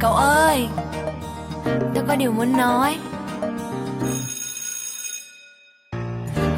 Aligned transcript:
cậu 0.00 0.12
ơi 0.12 0.68
Tao 1.94 2.04
có 2.08 2.16
điều 2.16 2.32
muốn 2.32 2.56
nói. 2.56 2.98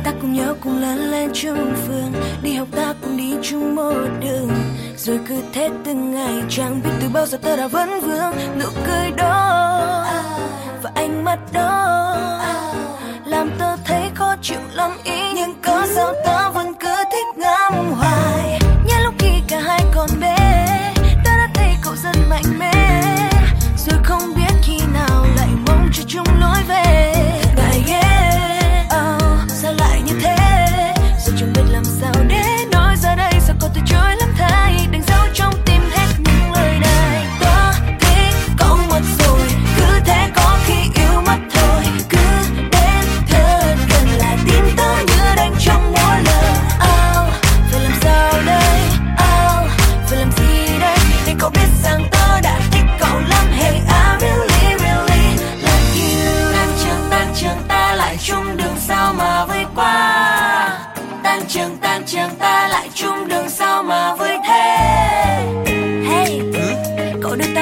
Ta 0.04 0.12
cùng 0.20 0.32
nhớ 0.32 0.54
cùng 0.60 0.78
lớn 0.78 0.98
lên 0.98 1.30
chung 1.34 1.74
phương, 1.87 2.12
Đi 2.42 2.54
học 2.54 2.68
ta 2.72 2.95
cùng 3.03 3.16
đi 3.16 3.34
chung 3.42 3.74
một 3.74 4.08
đường. 4.21 4.50
Rồi 4.96 5.21
cứ 5.29 5.42
thế 5.53 5.68
từng 5.84 6.14
ngày, 6.14 6.42
Chẳng 6.48 6.80
biết 6.84 6.90
từ 7.00 7.08
bao 7.08 7.26
giờ 7.26 7.38
ta 7.38 7.56
đã 7.56 7.68
vẫn 7.68 8.00
vương 8.00 8.32
Nụ 8.58 8.66
cười 8.87 9.10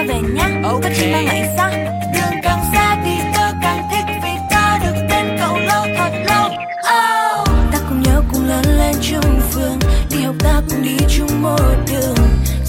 về 0.08 0.20
nhé 0.34 0.60
okay. 0.62 0.80
Có 0.82 0.88
khi 0.94 1.12
mang 1.12 1.26
lại 1.26 1.54
sao 1.56 1.70
Đường 2.14 2.40
càng 2.42 2.60
xa 2.72 3.02
thì 3.04 3.16
tớ 3.34 3.52
càng 3.62 3.88
thích 3.90 4.14
Vì 4.22 4.30
ta 4.50 4.80
được 4.84 5.06
bên 5.10 5.38
cậu 5.40 5.58
lâu 5.58 5.84
thật 5.98 6.10
lâu 6.28 6.46
oh. 6.46 7.48
Ta 7.72 7.78
cùng 7.88 8.02
nhớ 8.02 8.22
cùng 8.32 8.48
lớn 8.48 8.64
lên 8.78 8.94
chung 9.02 9.40
phương 9.50 9.78
Đi 10.10 10.22
học 10.22 10.34
ta 10.38 10.60
cũng 10.70 10.82
đi 10.82 10.96
chung 11.16 11.42
một 11.42 11.76
đường 11.92 12.16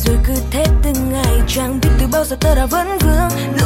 Rồi 0.05 0.17
cứ 0.27 0.33
thế 0.51 0.65
từng 0.83 1.11
ngày 1.11 1.41
Chẳng 1.47 1.79
biết 1.81 1.89
từ 1.99 2.07
bao 2.11 2.23
giờ 2.23 2.35
tớ 2.39 2.55
đã 2.55 2.65
vẫn 2.65 2.97
vương 2.97 3.58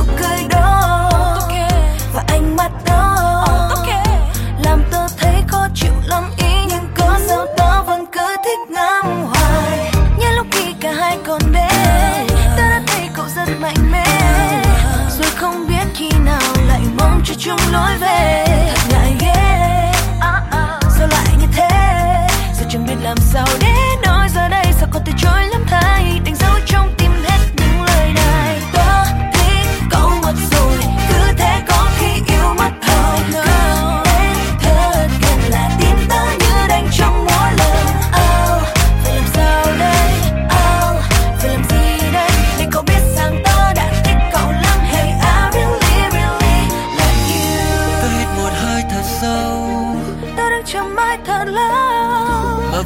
không 15.36 15.68
biết 15.68 15.86
khi 15.96 16.10
nào 16.26 16.54
lại 16.68 16.82
mong 16.98 17.22
cho 17.26 17.34
chúng 17.38 17.60
lối 17.72 17.98
về. 18.00 18.46
Thật 18.70 18.88
ngại 18.90 19.03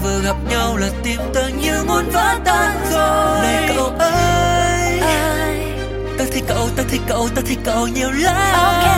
vừa 0.04 0.20
gặp 0.22 0.36
nhau 0.50 0.78
là 0.78 0.88
tim 1.04 1.20
tớ 1.34 1.48
như 1.48 1.84
muốn 1.88 2.10
vỡ 2.10 2.36
tan 2.46 2.78
rồi. 2.92 3.42
Này 3.42 3.74
cậu 3.76 3.86
ơi. 4.00 5.00
Ai? 5.00 5.74
ta 6.18 6.26
thích 6.32 6.44
cậu 6.48 6.70
ta 6.76 6.84
thích 6.90 7.02
cậu 7.08 7.30
ta 7.36 7.42
thích 7.48 7.60
cậu 7.64 7.88
nhiều 7.88 8.12
lắm. 8.12 8.36
Okay. 8.54 8.98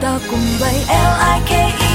tao 0.00 0.18
cùng 0.30 0.46
bay 0.60 0.74
L 0.88 1.12
I 1.34 1.40
K 1.46 1.50
E. 1.50 1.89